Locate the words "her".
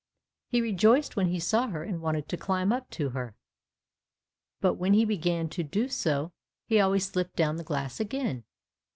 1.67-1.83, 3.09-3.35